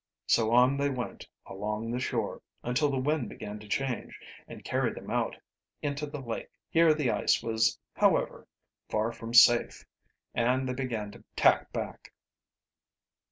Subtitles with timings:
[0.25, 4.91] So on they went along the shore, until the wind began to change and carry
[4.91, 5.37] them out
[5.83, 6.49] into the lake.
[6.71, 8.47] Here the ice was, however,
[8.89, 9.85] far from safe,
[10.33, 12.11] and they began to tack back.